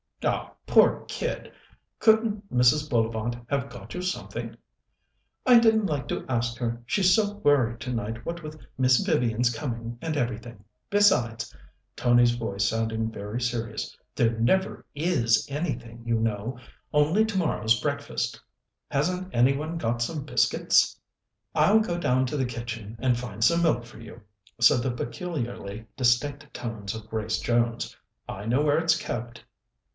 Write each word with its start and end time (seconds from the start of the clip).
"Oh, 0.23 0.51
poor 0.67 1.05
kid! 1.07 1.51
Couldn't 1.99 2.51
Mrs. 2.53 2.89
Bullivant 2.89 3.35
have 3.49 3.69
got 3.69 3.93
you 3.93 4.01
something?" 4.03 4.55
"I 5.47 5.57
didn't 5.59 5.87
like 5.87 6.07
to 6.07 6.25
ask 6.27 6.57
her; 6.57 6.81
she's 6.85 7.15
so 7.15 7.35
worried 7.37 7.79
tonight, 7.79 8.23
what 8.25 8.41
with 8.43 8.59
Miss 8.79 8.97
Vivian's 9.03 9.53
coming 9.53 9.97
and 10.01 10.17
everything. 10.17 10.63
Besides" 10.89 11.55
Tony's 11.95 12.35
voice 12.35 12.63
sounded 12.67 13.13
very 13.13 13.39
serious 13.41 13.95
"there 14.15 14.37
never 14.39 14.85
is 14.95 15.45
anything, 15.51 16.03
you 16.05 16.19
know. 16.19 16.57
Only 16.93 17.23
tomorrow's 17.25 17.79
breakfast." 17.79 18.39
"Hasn't 18.89 19.29
any 19.33 19.55
one 19.55 19.77
got 19.77 20.01
some 20.01 20.23
biscuits?" 20.23 20.99
"I'll 21.55 21.79
go 21.79 21.99
down 21.99 22.25
to 22.27 22.37
the 22.37 22.45
kitchen 22.45 22.95
and 22.99 23.19
find 23.19 23.43
some 23.43 23.61
milk 23.63 23.85
for 23.85 23.99
you," 23.99 24.21
said 24.59 24.81
the 24.81 24.91
peculiarly 24.91 25.85
distinct 25.95 26.51
tones 26.55 26.95
of 26.95 27.07
Grace 27.07 27.39
Jones. 27.39 27.95
"I 28.27 28.45
know 28.45 28.63
where 28.63 28.79
it's 28.79 28.99
kept." 28.99 29.43